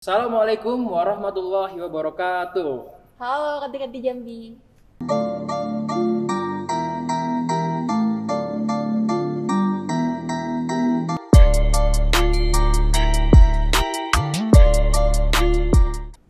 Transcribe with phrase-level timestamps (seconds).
[0.00, 2.88] Assalamualaikum warahmatullahi wabarakatuh.
[3.20, 4.40] Halo kanti-kanti Jambi.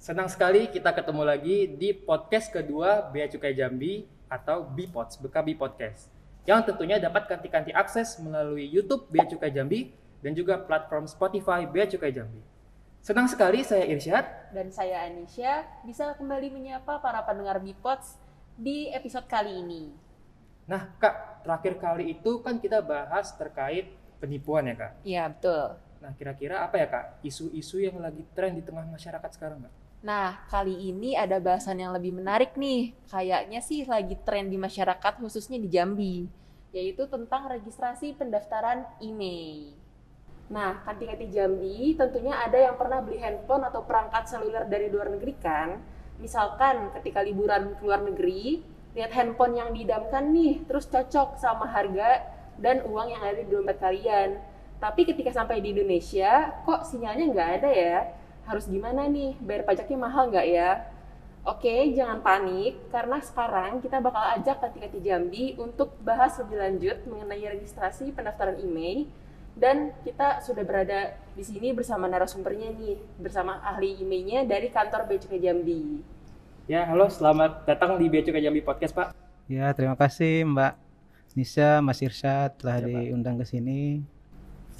[0.02, 6.11] Senang sekali kita ketemu lagi di podcast kedua Bea Cukai Jambi atau Bipods, Bekabi Podcast.
[6.43, 11.87] Yang tentunya dapat kanti-kanti akses melalui YouTube Bea Cukai Jambi dan juga platform Spotify Bea
[11.87, 12.50] Cukai Jambi.
[13.01, 18.20] Senang sekali saya Irsyad Dan saya Anisha bisa kembali menyapa para pendengar Bipods
[18.61, 19.88] di episode kali ini.
[20.69, 24.93] Nah, Kak, terakhir kali itu kan kita bahas terkait penipuan ya, Kak.
[25.01, 25.80] Iya betul.
[26.05, 27.24] Nah, kira-kira apa ya, Kak?
[27.24, 29.73] Isu-isu yang lagi tren di tengah masyarakat sekarang, Kak?
[30.01, 32.96] Nah kali ini ada bahasan yang lebih menarik nih.
[33.12, 36.24] Kayaknya sih lagi tren di masyarakat khususnya di Jambi,
[36.73, 39.80] yaitu tentang registrasi pendaftaran IMEI.
[40.50, 45.34] Nah, kanti-kanti Jambi tentunya ada yang pernah beli handphone atau perangkat seluler dari luar negeri
[45.38, 45.78] kan?
[46.18, 48.59] Misalkan ketika liburan ke luar negeri,
[48.98, 52.26] lihat handphone yang didamkan nih, terus cocok sama harga
[52.59, 54.42] dan uang yang ada di dompet kalian.
[54.82, 57.98] Tapi ketika sampai di Indonesia, kok sinyalnya nggak ada ya?
[58.42, 59.38] Harus gimana nih?
[59.38, 60.70] Bayar pajaknya mahal nggak ya?
[61.46, 67.54] Oke, jangan panik, karena sekarang kita bakal ajak kanti-kanti Jambi untuk bahas lebih lanjut mengenai
[67.54, 69.29] registrasi pendaftaran IMEI
[69.61, 75.37] dan kita sudah berada di sini bersama narasumbernya nih, bersama ahli IMEI-nya dari kantor Cukai
[75.37, 76.00] Jambi.
[76.65, 79.12] Ya, halo, selamat datang di Cukai Jambi Podcast, Pak.
[79.53, 80.75] Ya, terima kasih Mbak
[81.37, 84.00] Nisa, Mas Irsyad telah Ya, diundang ke sini.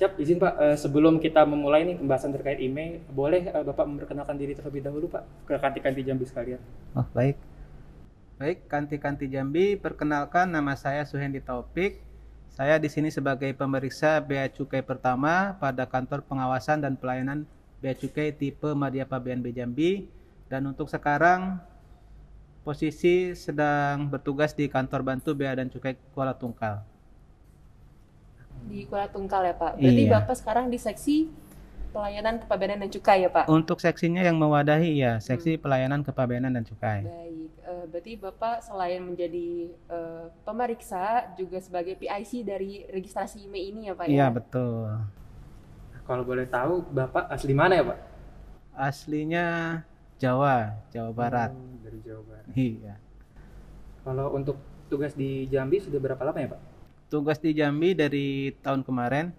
[0.01, 4.41] Siap, izin Pak, Eh, sebelum kita memulai nih pembahasan terkait email, boleh eh, Bapak memperkenalkan
[4.41, 6.61] diri terlebih dahulu Pak ke kanti-kanti Jambi sekalian.
[6.97, 7.37] Oh, baik.
[8.41, 12.01] Baik, Kanti-Kanti Jambi, perkenalkan nama saya Suhendi Taufik.
[12.51, 17.47] Saya di sini sebagai pemeriksa Bea Cukai pertama pada kantor pengawasan dan pelayanan
[17.79, 20.11] Bea Cukai tipe Madya Pabean B Jambi
[20.51, 21.63] dan untuk sekarang
[22.67, 26.83] posisi sedang bertugas di kantor bantu Bea dan Cukai Kuala Tungkal.
[28.69, 29.81] Di Kuala Tungkal ya Pak.
[29.81, 30.13] Berarti Iya.
[30.21, 31.31] Bapak sekarang di seksi
[31.91, 33.49] pelayanan kepabeanan dan cukai ya Pak?
[33.49, 37.03] Untuk seksinya yang mewadahi ya, seksi pelayanan kepabeanan dan cukai.
[37.09, 37.40] Baik,
[37.81, 43.95] eh, berarti Bapak selain menjadi eh, pemeriksa juga sebagai PIC dari registrasi IMEI ini ya
[43.97, 44.27] Pak Iya, ya?
[44.29, 44.89] betul.
[46.05, 47.99] Kalau boleh tahu, Bapak asli mana ya Pak?
[48.75, 49.47] Aslinya
[50.19, 51.51] Jawa, Jawa Barat.
[51.55, 52.47] Oh, dari Jawa Barat.
[52.53, 52.95] Iya.
[54.01, 54.57] Kalau untuk
[54.89, 56.61] tugas di Jambi sudah berapa lama ya Pak?
[57.09, 59.31] Tugas di Jambi dari tahun kemarin.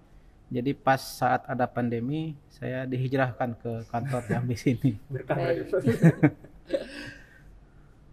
[0.51, 4.99] Jadi pas saat ada pandemi, saya dihijrahkan ke kantor Jambi sini.
[5.07, 5.39] Berkah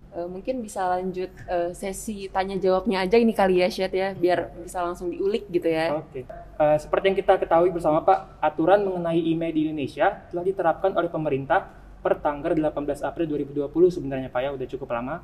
[0.09, 4.57] Eh, mungkin bisa lanjut eh, sesi tanya jawabnya aja ini kali ya Syed ya, biar
[4.65, 6.01] bisa langsung diulik gitu ya.
[6.01, 6.25] Oke.
[6.57, 11.13] Eh, seperti yang kita ketahui bersama Pak, aturan mengenai email di Indonesia telah diterapkan oleh
[11.13, 11.69] pemerintah
[12.01, 13.69] per tanggal 18 April 2020
[14.01, 15.21] sebenarnya Pak ya, udah cukup lama.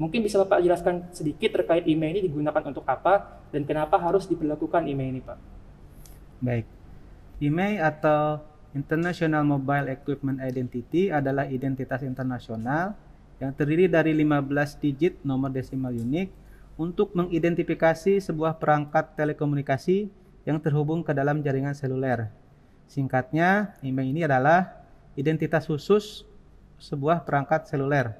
[0.00, 4.88] Mungkin bisa Bapak jelaskan sedikit terkait email ini digunakan untuk apa dan kenapa harus diberlakukan
[4.88, 5.38] email ini Pak?
[6.40, 6.66] Baik.
[7.44, 8.40] IMEI atau
[8.72, 12.94] International Mobile Equipment Identity adalah identitas internasional
[13.38, 16.28] yang terdiri dari 15 digit nomor desimal unik
[16.78, 20.10] untuk mengidentifikasi sebuah perangkat telekomunikasi
[20.46, 22.30] yang terhubung ke dalam jaringan seluler.
[22.88, 24.80] Singkatnya, IMEI ini adalah
[25.18, 26.24] identitas khusus
[26.78, 28.14] sebuah perangkat seluler.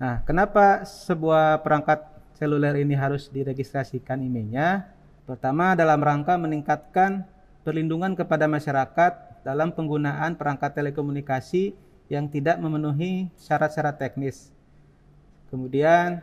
[0.00, 2.02] Nah, kenapa sebuah perangkat
[2.34, 4.90] seluler ini harus diregistrasikan IMEI-nya?
[5.24, 7.24] Pertama, dalam rangka meningkatkan
[7.62, 11.76] perlindungan kepada masyarakat dalam penggunaan perangkat telekomunikasi
[12.12, 14.52] yang tidak memenuhi syarat-syarat teknis.
[15.48, 16.20] Kemudian,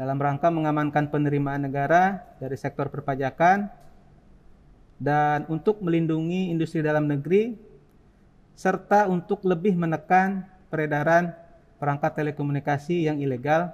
[0.00, 3.68] dalam rangka mengamankan penerimaan negara dari sektor perpajakan
[5.00, 7.56] dan untuk melindungi industri dalam negeri
[8.56, 11.32] serta untuk lebih menekan peredaran
[11.80, 13.72] perangkat telekomunikasi yang ilegal,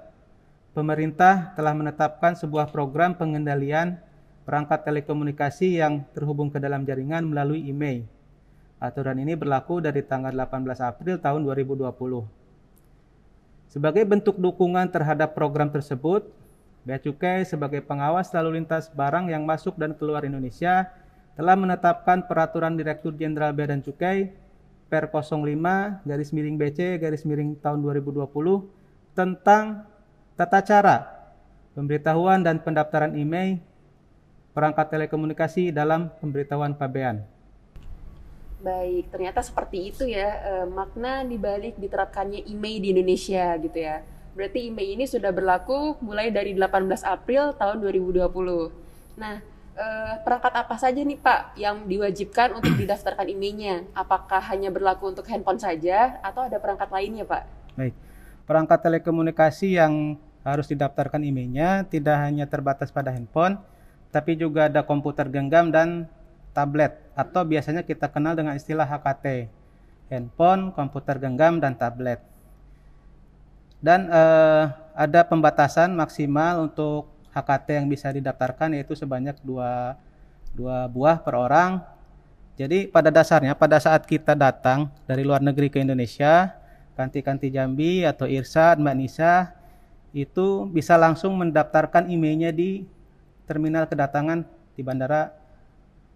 [0.71, 3.99] pemerintah telah menetapkan sebuah program pengendalian
[4.47, 8.16] perangkat telekomunikasi yang terhubung ke dalam jaringan melalui IMEI.
[8.77, 11.89] Aturan ini berlaku dari tanggal 18 April tahun 2020.
[13.73, 16.29] Sebagai bentuk dukungan terhadap program tersebut,
[16.85, 20.87] Bea Cukai sebagai pengawas lalu lintas barang yang masuk dan keluar Indonesia
[21.35, 24.31] telah menetapkan peraturan Direktur Jenderal Bea dan Cukai
[24.87, 28.23] per 05 garis miring BC garis miring tahun 2020
[29.11, 29.83] tentang
[30.39, 30.97] tata cara
[31.75, 33.59] pemberitahuan dan pendaftaran IMEI
[34.55, 37.36] perangkat telekomunikasi dalam pemberitahuan pabean.
[38.57, 44.01] Baik, ternyata seperti itu ya eh, makna dibalik diterapkannya IMEI di Indonesia gitu ya.
[44.33, 48.17] Berarti IMEI ini sudah berlaku mulai dari 18 April tahun 2020.
[49.21, 49.41] Nah,
[49.77, 53.93] eh, perangkat apa saja nih Pak yang diwajibkan untuk didaftarkan IMEI-nya?
[53.93, 57.43] Apakah hanya berlaku untuk handphone saja atau ada perangkat lainnya Pak?
[57.77, 57.93] Baik.
[58.49, 63.61] Perangkat telekomunikasi yang harus didaftarkan IMEI-nya tidak hanya terbatas pada handphone,
[64.09, 66.09] tapi juga ada komputer genggam dan
[66.57, 69.49] tablet atau biasanya kita kenal dengan istilah HKT.
[70.13, 72.21] Handphone, komputer genggam dan tablet.
[73.81, 79.97] Dan eh, ada pembatasan maksimal untuk HKT yang bisa didaftarkan yaitu sebanyak dua,
[80.53, 81.81] dua buah per orang.
[82.57, 86.57] Jadi pada dasarnya pada saat kita datang dari luar negeri ke Indonesia,
[86.97, 89.53] Kanti-Kanti Jambi atau Irsad, Mbak Nisa,
[90.13, 92.89] itu bisa langsung mendaftarkan emailnya di
[93.45, 94.41] terminal kedatangan
[94.73, 95.29] di bandara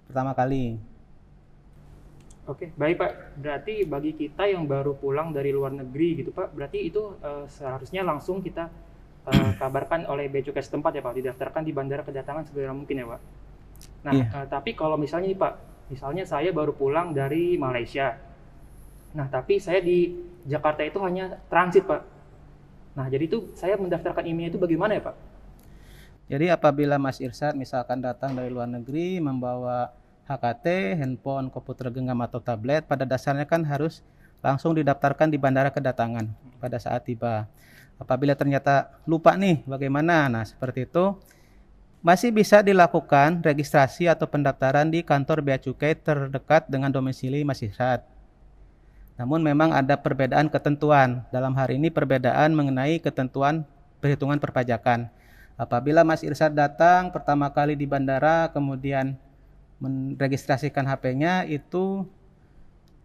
[0.10, 0.91] pertama kali.
[2.50, 3.12] Oke, baik Pak.
[3.38, 8.02] Berarti bagi kita yang baru pulang dari luar negeri gitu Pak, berarti itu uh, seharusnya
[8.02, 8.66] langsung kita
[9.30, 13.06] uh, kabarkan oleh bea cukai setempat ya Pak, didaftarkan di bandara kedatangan segera mungkin ya
[13.06, 13.22] Pak.
[14.10, 14.26] Nah, Iya.
[14.34, 15.54] uh, tapi kalau misalnya nih Pak,
[15.94, 18.18] misalnya saya baru pulang dari Malaysia.
[19.14, 20.10] Nah, tapi saya di
[20.50, 22.02] Jakarta itu hanya transit Pak.
[22.98, 25.16] Nah, jadi itu saya mendaftarkan email itu bagaimana ya Pak?
[26.32, 29.92] Jadi apabila Mas Irsad misalkan datang dari luar negeri membawa
[30.32, 34.00] HKT, handphone, komputer genggam atau tablet, pada dasarnya kan harus
[34.40, 36.32] langsung didaftarkan di bandara kedatangan
[36.64, 37.52] pada saat tiba.
[38.00, 41.20] Apabila ternyata lupa nih bagaimana, nah seperti itu
[42.02, 48.02] masih bisa dilakukan registrasi atau pendaftaran di kantor bea cukai terdekat dengan domisili Mas Irsad.
[49.22, 51.22] Namun memang ada perbedaan ketentuan.
[51.30, 53.70] Dalam hari ini perbedaan mengenai ketentuan
[54.02, 55.14] perhitungan perpajakan.
[55.62, 59.14] Apabila Mas Irsad datang pertama kali di bandara kemudian
[59.82, 62.06] meregistrasikan HP-nya itu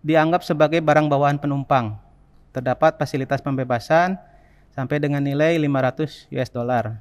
[0.05, 1.97] dianggap sebagai barang bawaan penumpang.
[2.53, 4.21] Terdapat fasilitas pembebasan
[4.77, 7.01] sampai dengan nilai 500 US dollar.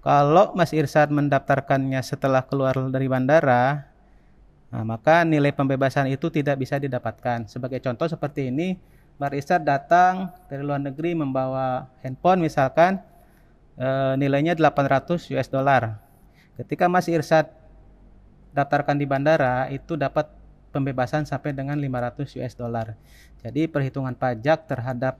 [0.00, 3.88] Kalau Mas Irsad mendaftarkannya setelah keluar dari bandara,
[4.68, 7.48] nah, maka nilai pembebasan itu tidak bisa didapatkan.
[7.48, 8.76] Sebagai contoh seperti ini,
[9.16, 13.00] Mas Irsad datang dari luar negeri membawa handphone misalkan
[13.80, 15.96] eh, nilainya 800 US dollar.
[16.60, 17.63] Ketika Mas Irsad
[18.54, 20.30] daftarkan di bandara itu dapat
[20.70, 22.94] pembebasan sampai dengan 500 US dollar.
[23.42, 25.18] Jadi perhitungan pajak terhadap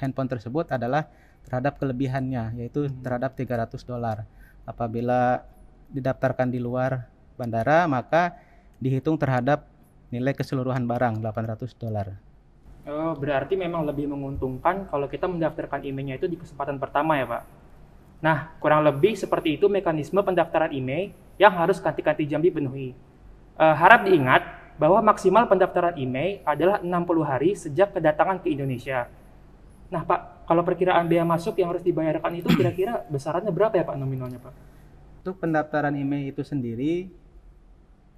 [0.00, 1.08] handphone tersebut adalah
[1.44, 4.24] terhadap kelebihannya yaitu terhadap 300 dolar.
[4.64, 5.44] Apabila
[5.88, 8.36] didaftarkan di luar bandara maka
[8.80, 9.64] dihitung terhadap
[10.08, 12.16] nilai keseluruhan barang 800 dolar.
[12.88, 17.57] Oh, berarti memang lebih menguntungkan kalau kita mendaftarkan emailnya itu di kesempatan pertama ya Pak.
[18.18, 22.90] Nah, kurang lebih seperti itu mekanisme pendaftaran email yang harus kanti-kanti Jambi penuhi.
[23.58, 24.42] Eh, harap diingat
[24.78, 29.10] bahwa maksimal pendaftaran email adalah 60 hari sejak kedatangan ke Indonesia.
[29.90, 33.96] Nah Pak, kalau perkiraan biaya masuk yang harus dibayarkan itu kira-kira besarannya berapa ya Pak
[33.98, 34.54] nominalnya Pak?
[35.26, 37.10] Untuk pendaftaran email itu sendiri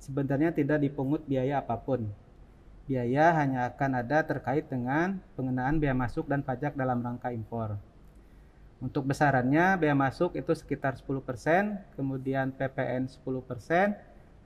[0.04, 2.12] sebenarnya tidak dipungut biaya apa pun.
[2.84, 7.80] Biaya hanya akan ada terkait dengan pengenaan biaya masuk dan pajak dalam rangka impor.
[8.80, 11.20] Untuk besarannya biaya masuk itu sekitar 10%,
[12.00, 13.92] kemudian PPN 10%,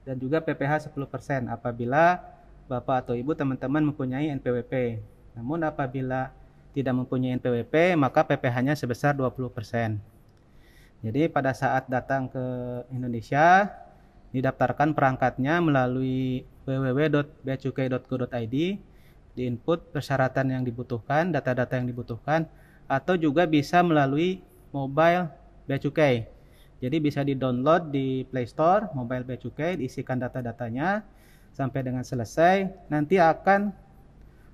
[0.03, 2.19] dan juga PPH 10% apabila
[2.67, 4.99] Bapak atau Ibu teman-teman mempunyai NPWP.
[5.39, 6.35] Namun apabila
[6.75, 9.95] tidak mempunyai NPWP, maka PPh-nya sebesar 20%.
[11.05, 12.45] Jadi pada saat datang ke
[12.91, 13.71] Indonesia,
[14.35, 18.55] didaftarkan perangkatnya melalui www.beacukai.go.id,
[19.35, 22.51] diinput persyaratan yang dibutuhkan, data-data yang dibutuhkan,
[22.85, 25.29] atau juga bisa melalui mobile
[25.65, 26.29] Bea Cukai.
[26.83, 31.01] Jadi bisa di-download di Play Store, mobile Bea Cukai, diisikan data-datanya
[31.55, 33.71] sampai dengan selesai, nanti akan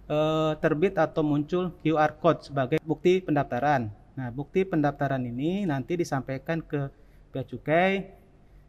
[0.08, 3.90] eh, terbit atau muncul QR code sebagai bukti pendaftaran.
[4.16, 6.94] Nah, bukti pendaftaran ini nanti disampaikan ke
[7.34, 8.12] Bea Cukai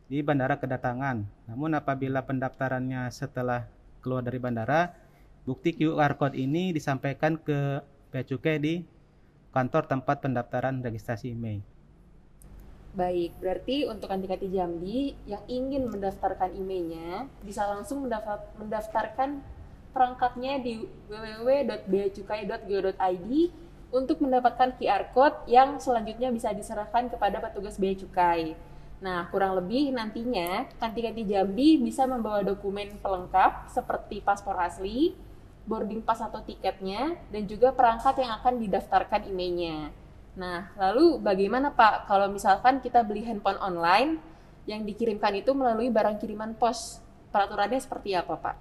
[0.08, 1.22] di bandara kedatangan.
[1.50, 3.68] Namun apabila pendaftarannya setelah
[4.00, 4.96] keluar dari bandara,
[5.44, 8.74] bukti QR code ini disampaikan ke Bea Cukai di
[9.52, 11.60] kantor tempat pendaftaran registrasi email.
[12.92, 19.40] Baik, berarti untuk kanti-kanti Jambi yang ingin mendaftarkan emailnya bisa langsung mendaftar, mendaftarkan
[19.96, 23.32] perangkatnya di www.beacukai.go.id
[23.92, 28.56] untuk mendapatkan QR code yang selanjutnya bisa diserahkan kepada petugas bea cukai.
[29.00, 35.14] Nah, kurang lebih nantinya kanti-kanti Jambi bisa membawa dokumen pelengkap seperti paspor asli,
[35.66, 39.94] boarding pass atau tiketnya, dan juga perangkat yang akan didaftarkan emailnya.
[40.32, 44.16] Nah, lalu bagaimana Pak kalau misalkan kita beli handphone online
[44.64, 47.04] yang dikirimkan itu melalui barang kiriman pos?
[47.32, 48.56] Peraturannya seperti apa Pak?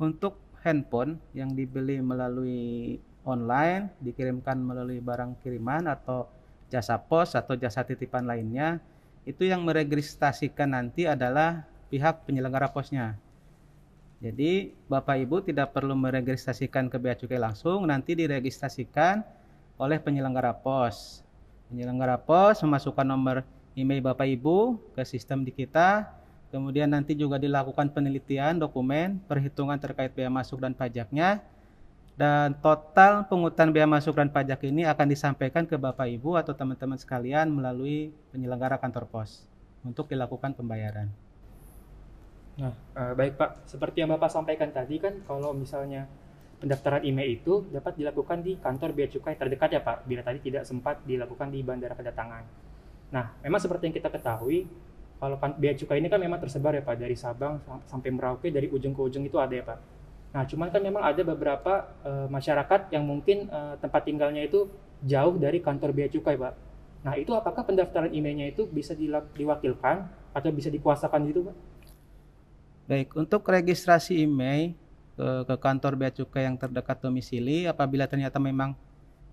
[0.00, 6.28] Untuk handphone yang dibeli melalui online, dikirimkan melalui barang kiriman atau
[6.68, 8.80] jasa pos atau jasa titipan lainnya,
[9.28, 13.16] itu yang meregistrasikan nanti adalah pihak penyelenggara posnya.
[14.18, 19.22] Jadi Bapak Ibu tidak perlu meregistrasikan ke Bea Cukai langsung, nanti diregistrasikan
[19.78, 21.22] oleh penyelenggara pos.
[21.70, 23.46] Penyelenggara pos memasukkan nomor
[23.78, 26.10] email Bapak Ibu ke sistem di kita,
[26.50, 31.38] kemudian nanti juga dilakukan penelitian dokumen, perhitungan terkait bea masuk dan pajaknya,
[32.18, 36.98] dan total pungutan bea masuk dan pajak ini akan disampaikan ke Bapak Ibu atau teman-teman
[36.98, 39.46] sekalian melalui penyelenggara kantor pos
[39.86, 41.06] untuk dilakukan pembayaran.
[42.58, 46.10] Nah, uh, baik Pak, seperti yang Bapak sampaikan tadi kan kalau misalnya
[46.58, 50.66] pendaftaran email itu dapat dilakukan di kantor bea cukai terdekat ya Pak, bila tadi tidak
[50.66, 52.42] sempat dilakukan di bandara kedatangan.
[53.14, 54.66] Nah, memang seperti yang kita ketahui,
[55.22, 58.66] kalau kan bea cukai ini kan memang tersebar ya Pak, dari Sabang sampai Merauke, dari
[58.66, 59.78] ujung ke ujung itu ada ya Pak.
[60.34, 64.66] Nah, cuman kan memang ada beberapa uh, masyarakat yang mungkin uh, tempat tinggalnya itu
[65.06, 66.54] jauh dari kantor bea cukai Pak.
[67.06, 68.98] Nah, itu apakah pendaftaran emailnya itu bisa
[69.38, 71.67] diwakilkan atau bisa dikuasakan gitu Pak?
[72.88, 74.72] Baik, untuk registrasi email
[75.12, 78.72] ke, ke kantor bea cukai yang terdekat domisili, apabila ternyata memang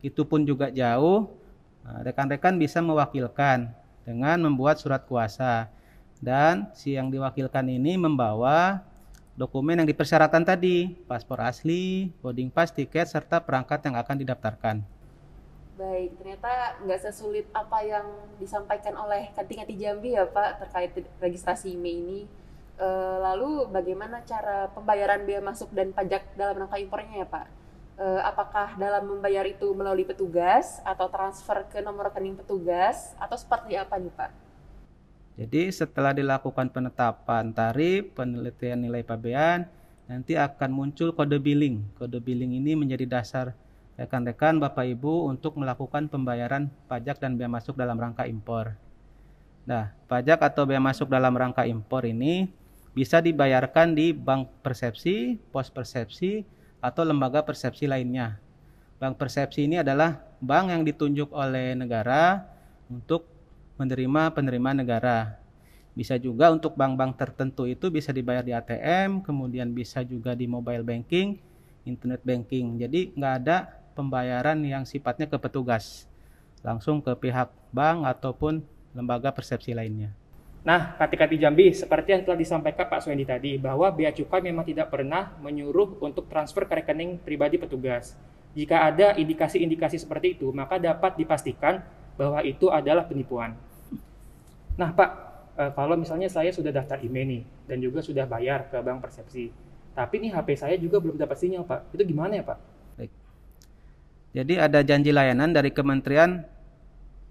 [0.04, 1.32] itu pun juga jauh,
[1.80, 3.72] nah, rekan-rekan bisa mewakilkan
[4.04, 5.72] dengan membuat surat kuasa.
[6.20, 8.84] Dan si yang diwakilkan ini membawa
[9.40, 14.84] dokumen yang dipersyaratkan tadi, paspor asli, boarding pass, tiket, serta perangkat yang akan didaftarkan.
[15.80, 18.04] Baik, ternyata nggak sesulit apa yang
[18.36, 20.92] disampaikan oleh Kanting Jambi ya Pak terkait
[21.24, 22.22] registrasi email ini
[22.76, 22.88] E,
[23.24, 27.46] lalu bagaimana cara pembayaran biaya masuk dan pajak dalam rangka impornya ya Pak?
[27.96, 33.80] E, apakah dalam membayar itu melalui petugas atau transfer ke nomor rekening petugas atau seperti
[33.80, 34.32] apa nih Pak?
[35.36, 39.68] Jadi setelah dilakukan penetapan tarif, penelitian nilai pabean,
[40.08, 41.84] nanti akan muncul kode billing.
[42.00, 43.52] Kode billing ini menjadi dasar
[43.96, 48.76] rekan-rekan Bapak Ibu untuk melakukan pembayaran pajak dan bea masuk dalam rangka impor.
[49.66, 52.52] Nah, pajak atau bea masuk dalam rangka impor ini
[52.96, 56.48] bisa dibayarkan di bank persepsi, pos persepsi,
[56.80, 58.40] atau lembaga persepsi lainnya.
[58.96, 62.48] Bank persepsi ini adalah bank yang ditunjuk oleh negara
[62.88, 63.28] untuk
[63.76, 65.36] menerima penerimaan negara.
[65.92, 70.84] Bisa juga untuk bank-bank tertentu itu bisa dibayar di ATM, kemudian bisa juga di mobile
[70.84, 71.40] banking,
[71.84, 72.80] internet banking.
[72.80, 76.08] Jadi nggak ada pembayaran yang sifatnya ke petugas,
[76.64, 78.64] langsung ke pihak bank ataupun
[78.96, 80.12] lembaga persepsi lainnya.
[80.66, 84.90] Nah, Kati-Kati Jambi, seperti yang telah disampaikan Pak Suendi tadi, bahwa Bea Cukai memang tidak
[84.90, 88.18] pernah menyuruh untuk transfer ke rekening pribadi petugas.
[88.58, 91.86] Jika ada indikasi-indikasi seperti itu, maka dapat dipastikan
[92.18, 93.54] bahwa itu adalah penipuan.
[94.74, 95.10] Nah, Pak,
[95.54, 99.54] eh, kalau misalnya saya sudah daftar email nih, dan juga sudah bayar ke Bank Persepsi,
[99.94, 101.94] tapi nih HP saya juga belum dapat sinyal, Pak.
[101.94, 102.58] Itu gimana ya, Pak?
[102.98, 103.12] Baik.
[104.34, 106.42] Jadi ada janji layanan dari Kementerian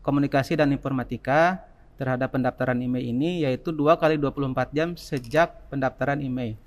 [0.06, 6.58] Komunikasi dan Informatika terhadap pendaftaran email ini yaitu 2 kali 24 jam sejak pendaftaran email.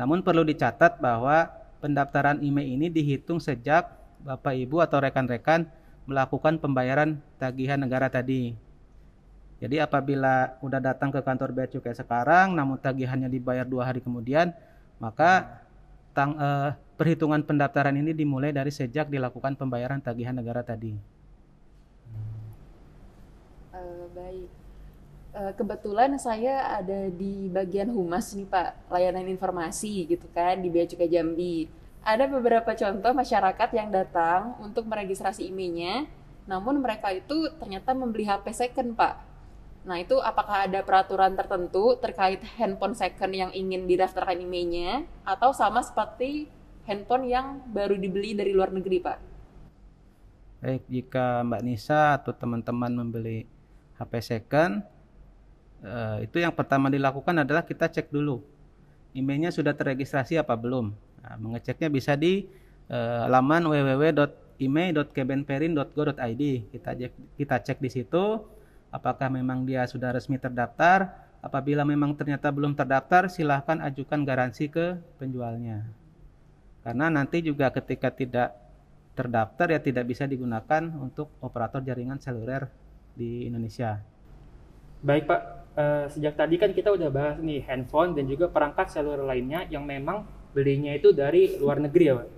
[0.00, 1.48] Namun perlu dicatat bahwa
[1.84, 3.88] pendaftaran email ini dihitung sejak
[4.20, 5.68] Bapak Ibu atau rekan-rekan
[6.04, 8.52] melakukan pembayaran tagihan negara tadi.
[9.60, 14.56] Jadi apabila udah datang ke kantor bea cukai sekarang namun tagihannya dibayar dua hari kemudian,
[14.96, 15.60] maka
[16.16, 20.96] tang, eh, perhitungan pendaftaran ini dimulai dari sejak dilakukan pembayaran tagihan negara tadi.
[23.72, 24.48] Uh, baik.
[24.48, 24.50] Eh,
[25.30, 31.10] kebetulan saya ada di bagian humas nih Pak, layanan informasi gitu kan di Bea Cukai
[31.10, 31.70] Jambi.
[32.00, 36.08] Ada beberapa contoh masyarakat yang datang untuk meregistrasi emailnya,
[36.48, 39.14] namun mereka itu ternyata membeli HP second Pak.
[39.84, 45.84] Nah itu apakah ada peraturan tertentu terkait handphone second yang ingin didaftarkan emailnya, atau sama
[45.84, 46.48] seperti
[46.88, 49.18] handphone yang baru dibeli dari luar negeri Pak?
[50.60, 53.48] Baik, jika Mbak Nisa atau teman-teman membeli
[53.96, 54.84] HP second,
[55.80, 58.44] Uh, itu yang pertama dilakukan adalah kita cek dulu
[59.14, 60.94] emailnya sudah terregistrasi apa belum.
[61.22, 62.46] Nah, mengeceknya bisa di
[62.90, 66.42] uh, laman www.email.kebenperin.go.id.
[66.70, 68.40] Kita cek, kita cek di situ
[68.90, 71.28] apakah memang dia sudah resmi terdaftar.
[71.40, 75.88] Apabila memang ternyata belum terdaftar, silahkan ajukan garansi ke penjualnya.
[76.84, 78.52] Karena nanti juga ketika tidak
[79.16, 82.68] terdaftar ya tidak bisa digunakan untuk operator jaringan seluler
[83.16, 84.04] di Indonesia.
[85.00, 89.24] Baik Pak, uh, sejak tadi kan kita udah bahas nih handphone dan juga perangkat seluler
[89.24, 92.28] lainnya yang memang belinya itu dari luar negeri ya Pak.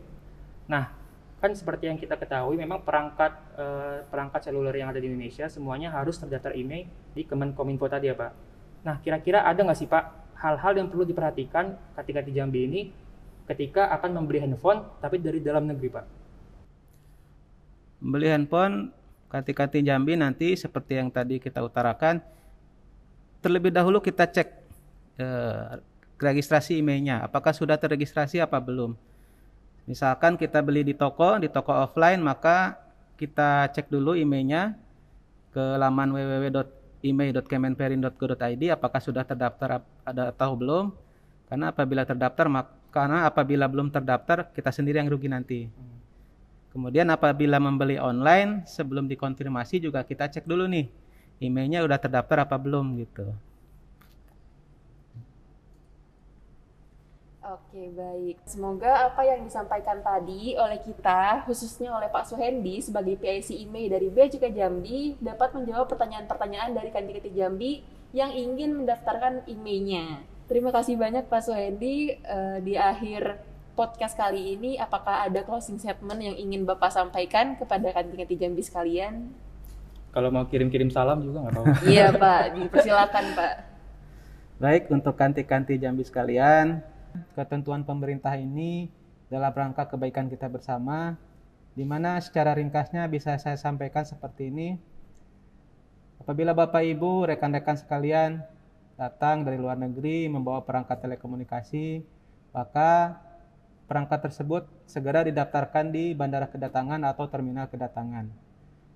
[0.71, 0.85] Nah,
[1.43, 5.91] kan seperti yang kita ketahui memang perangkat uh, perangkat seluler yang ada di Indonesia semuanya
[5.91, 8.33] harus terdaftar email di Kemenkominfo tadi ya Pak.
[8.87, 10.05] Nah, kira-kira ada nggak sih Pak
[10.39, 12.81] hal-hal yang perlu diperhatikan ketika di Jambi ini
[13.47, 16.05] ketika akan membeli handphone tapi dari dalam negeri Pak?
[18.03, 18.91] Membeli handphone
[19.31, 22.23] ketika di Jambi nanti seperti yang tadi kita utarakan
[23.43, 24.49] terlebih dahulu kita cek
[25.19, 25.83] eh,
[26.23, 28.95] registrasi emailnya, apakah sudah terregistrasi apa belum.
[29.91, 32.79] Misalkan kita beli di toko, di toko offline, maka
[33.19, 34.79] kita cek dulu emailnya
[35.51, 40.95] ke laman www.email.kemenperin.go.id apakah sudah terdaftar ada atau belum.
[41.51, 42.49] Karena apabila terdaftar,
[42.95, 45.69] karena apabila belum terdaftar, kita sendiri yang rugi nanti.
[46.73, 50.89] Kemudian apabila membeli online, sebelum dikonfirmasi juga kita cek dulu nih,
[51.43, 53.35] emailnya udah terdaftar apa belum gitu.
[57.43, 58.39] Oke, baik.
[58.47, 64.09] Semoga apa yang disampaikan tadi oleh kita, khususnya oleh Pak Suhendi sebagai PIC IMEI dari
[64.09, 67.83] Bea Cukai Jambi, dapat menjawab pertanyaan-pertanyaan dari kandidat Jambi
[68.15, 70.23] yang ingin mendaftarkan IMEI-nya.
[70.47, 72.15] Terima kasih banyak Pak Suhendi.
[72.25, 73.43] Uh, di akhir
[73.75, 79.35] podcast kali ini, apakah ada closing statement yang ingin Bapak sampaikan kepada kandidat Jambi sekalian?
[80.13, 81.75] Kalau mau kirim-kirim salam juga nggak apa-apa.
[81.93, 83.55] iya Pak, dipersilakan Pak.
[84.61, 86.85] Baik, untuk kanti-kanti Jambi sekalian,
[87.33, 88.93] ketentuan pemerintah ini
[89.33, 91.17] dalam rangka kebaikan kita bersama,
[91.73, 94.77] di mana secara ringkasnya bisa saya sampaikan seperti ini.
[96.21, 98.45] Apabila Bapak Ibu, rekan-rekan sekalian
[99.01, 102.05] datang dari luar negeri membawa perangkat telekomunikasi,
[102.53, 103.17] maka
[103.89, 108.52] perangkat tersebut segera didaftarkan di bandara kedatangan atau terminal kedatangan.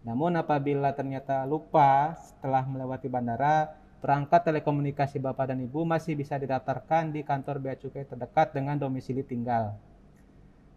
[0.07, 7.11] Namun apabila ternyata lupa setelah melewati bandara, perangkat telekomunikasi Bapak dan Ibu masih bisa didaftarkan
[7.11, 9.75] di kantor bea cukai terdekat dengan domisili tinggal.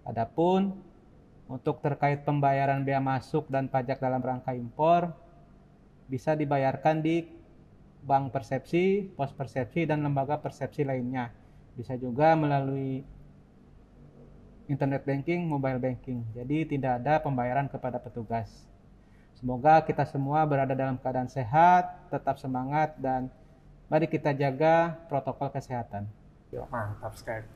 [0.01, 0.73] Adapun
[1.45, 5.13] untuk terkait pembayaran bea masuk dan pajak dalam rangka impor
[6.09, 7.29] bisa dibayarkan di
[8.01, 11.29] bank persepsi, pos persepsi dan lembaga persepsi lainnya.
[11.77, 13.05] Bisa juga melalui
[14.65, 16.25] internet banking, mobile banking.
[16.33, 18.68] Jadi tidak ada pembayaran kepada petugas.
[19.39, 23.31] Semoga kita semua berada dalam keadaan sehat, tetap semangat, dan
[23.87, 26.03] mari kita jaga protokol kesehatan.
[26.67, 27.47] Mantap sekali.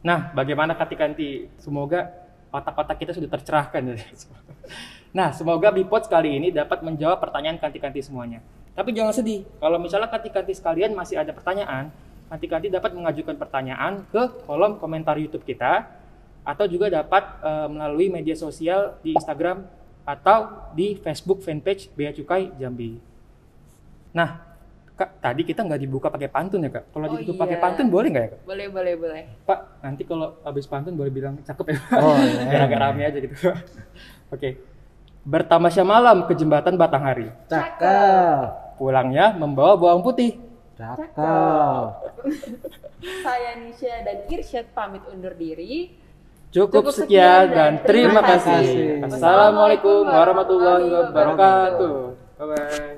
[0.00, 1.52] Nah, bagaimana kanti-kanti?
[1.60, 2.08] Semoga
[2.48, 3.84] otak-otak kita sudah tercerahkan.
[5.16, 8.40] nah, semoga Bipot kali ini dapat menjawab pertanyaan kanti-kanti semuanya.
[8.72, 11.92] Tapi jangan sedih, kalau misalnya kanti-kanti sekalian masih ada pertanyaan,
[12.32, 15.84] kanti-kanti dapat mengajukan pertanyaan ke kolom komentar YouTube kita,
[16.48, 19.66] atau juga dapat e, melalui media sosial di Instagram
[20.06, 22.96] atau di Facebook fanpage Bea Cukai Jambi.
[24.14, 24.46] Nah,
[24.96, 26.88] Kak, tadi kita nggak dibuka pakai pantun ya kak?
[26.88, 27.42] Kalau oh, ditutup iya.
[27.44, 28.40] pakai pantun boleh nggak ya kak?
[28.48, 29.22] Boleh, boleh, boleh.
[29.44, 31.78] Pak, nanti kalau habis pantun boleh bilang cakep ya?
[32.00, 32.40] Oh iya.
[32.48, 33.36] Biar agak rame aja gitu.
[33.44, 33.52] Oke.
[34.32, 34.52] Okay.
[35.20, 37.28] Bertamasya malam ke jembatan Batanghari.
[37.44, 38.80] Cakep.
[38.80, 40.40] Pulangnya membawa bawang putih.
[40.80, 41.12] Cakep.
[43.20, 45.92] Saya Nisha dan Irsyad pamit undur diri.
[46.56, 49.04] Cukup sekian dan terima kasih.
[49.04, 51.94] Assalamualaikum warahmatullahi wabarakatuh.
[52.40, 52.95] Bye bye.